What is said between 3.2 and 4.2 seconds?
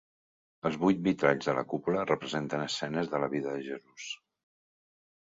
la vida de Jesús.